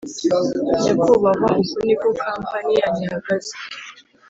nyakubahwa 0.81 1.49
uku 1.61 1.77
niko 1.85 2.07
kampani 2.21 2.71
yanyu 2.79 3.03
ihagaze 3.05 3.53